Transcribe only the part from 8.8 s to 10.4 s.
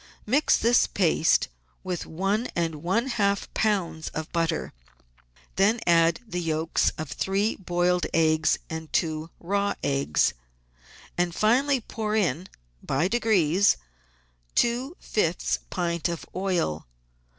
two raw eggs,